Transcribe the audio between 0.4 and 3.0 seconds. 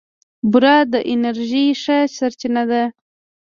بوره د انرژۍ ښه سرچینه ده.